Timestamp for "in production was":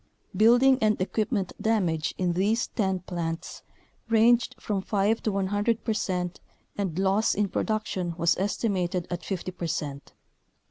7.35-8.35